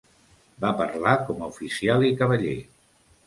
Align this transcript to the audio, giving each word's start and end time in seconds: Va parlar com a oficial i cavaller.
Va 0.63 0.69
parlar 0.79 1.13
com 1.27 1.43
a 1.43 1.49
oficial 1.53 2.07
i 2.09 2.11
cavaller. 2.23 2.57